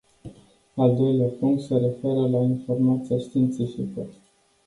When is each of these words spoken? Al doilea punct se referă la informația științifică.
Al 0.75 0.95
doilea 0.95 1.27
punct 1.39 1.61
se 1.61 1.77
referă 1.77 2.27
la 2.29 2.37
informația 2.37 3.17
științifică. 3.17 4.07